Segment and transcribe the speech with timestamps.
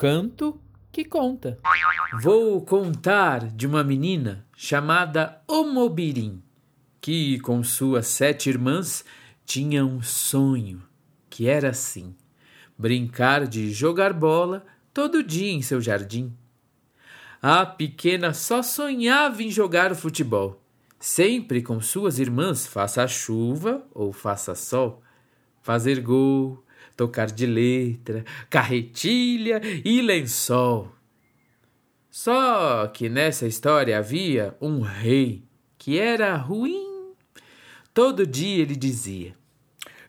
[0.00, 0.58] canto
[0.90, 1.58] que conta.
[2.22, 6.42] Vou contar de uma menina chamada Omobirim,
[7.02, 9.04] que com suas sete irmãs
[9.44, 10.82] tinha um sonho,
[11.28, 12.16] que era assim:
[12.78, 14.64] brincar de jogar bola
[14.94, 16.34] todo dia em seu jardim.
[17.42, 20.64] A pequena só sonhava em jogar futebol,
[20.98, 25.02] sempre com suas irmãs, faça chuva ou faça sol,
[25.60, 26.64] fazer gol,
[26.96, 30.92] tocar de letra, carretilha e lençol.
[32.10, 35.44] Só que nessa história havia um rei
[35.78, 37.12] que era ruim.
[37.94, 39.34] Todo dia ele dizia: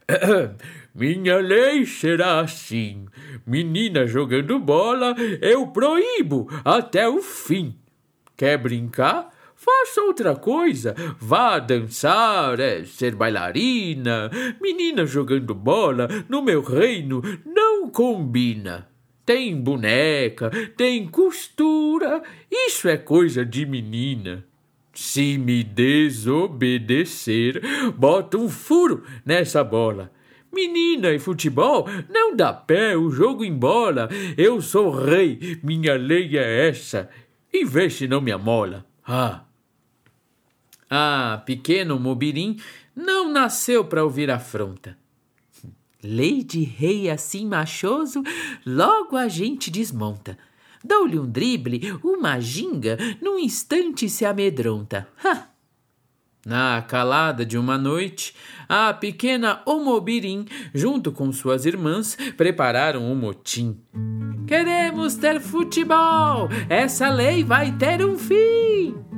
[0.94, 3.06] Minha lei será assim.
[3.46, 7.76] Menina jogando bola, eu proíbo até o fim.
[8.36, 9.30] Quer brincar?
[9.64, 10.96] Faça outra coisa.
[11.20, 14.32] Vá dançar, é, ser bailarina.
[14.60, 18.88] Menina jogando bola no meu reino não combina.
[19.24, 22.24] Tem boneca, tem costura.
[22.50, 24.44] Isso é coisa de menina.
[24.96, 27.62] Se me desobedecer,
[27.96, 30.12] bota um furo nessa bola.
[30.52, 34.10] Menina e futebol não dá pé o jogo em bola.
[34.36, 37.12] Eu sou rei, minha lei é essa.
[37.54, 38.90] E vê se não me amola.
[39.06, 39.44] Ah,
[40.94, 42.60] ah, pequeno Mobirim
[42.94, 44.98] não nasceu para ouvir afronta.
[46.04, 48.22] Lei de rei assim machoso,
[48.66, 50.38] logo a gente desmonta.
[50.84, 55.08] Dou-lhe um drible, uma ginga, num instante se amedronta.
[55.24, 55.48] Ha!
[56.46, 58.36] Na calada de uma noite,
[58.68, 63.80] a pequena Omobirim, junto com suas irmãs, prepararam um motim.
[64.46, 66.50] Queremos ter futebol!
[66.68, 69.11] Essa lei vai ter um fim!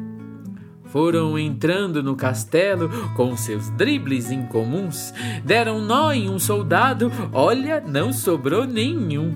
[0.93, 5.11] Foram entrando no castelo com seus dribles incomuns,
[5.43, 9.35] deram nó em um soldado, olha, não sobrou nenhum.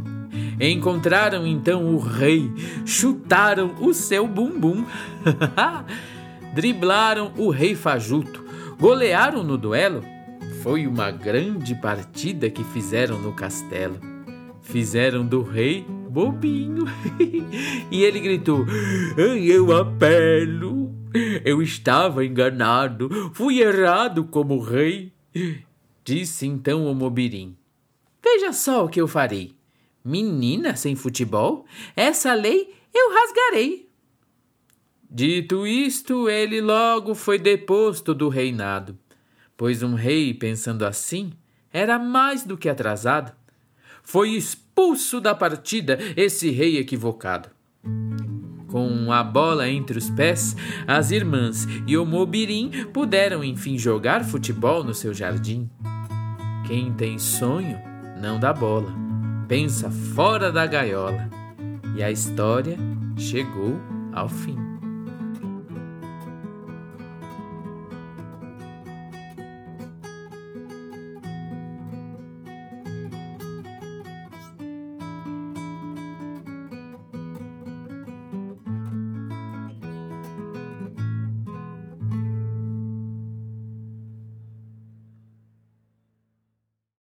[0.62, 2.54] Encontraram então o rei,
[2.86, 4.86] chutaram o seu bumbum,
[6.54, 8.46] driblaram o rei fajuto,
[8.80, 10.04] golearam no duelo.
[10.62, 13.98] Foi uma grande partida que fizeram no castelo.
[14.62, 16.86] Fizeram do rei bobinho.
[17.90, 18.64] e ele gritou:
[19.18, 20.77] Eu apelo
[21.44, 25.12] eu estava enganado, fui errado como rei.
[26.03, 27.57] Disse então o Mobirim.
[28.23, 29.56] Veja só o que eu farei.
[30.03, 33.90] Menina sem futebol, essa lei eu rasgarei.
[35.09, 38.97] Dito isto, ele logo foi deposto do reinado,
[39.56, 41.31] pois um rei, pensando assim,
[41.72, 43.34] era mais do que atrasado.
[44.03, 47.50] Foi expulso da partida esse rei equivocado.
[48.78, 50.56] Com a bola entre os pés,
[50.86, 55.68] as irmãs e o Mobirim puderam enfim jogar futebol no seu jardim.
[56.68, 57.80] Quem tem sonho
[58.22, 58.94] não dá bola,
[59.48, 61.28] pensa fora da gaiola.
[61.96, 62.78] E a história
[63.18, 63.82] chegou
[64.14, 64.67] ao fim.